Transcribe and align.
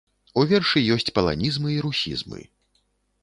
У 0.43 0.43
вершы 0.51 0.81
ёсць 0.95 1.11
паланізмы 1.17 1.69
і 1.73 1.77
русізмы. 1.87 2.41